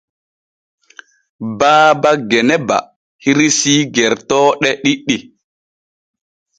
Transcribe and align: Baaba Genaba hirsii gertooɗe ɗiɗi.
Baaba 1.59 2.11
Genaba 2.29 2.77
hirsii 3.23 3.77
gertooɗe 3.93 4.69
ɗiɗi. 4.83 5.15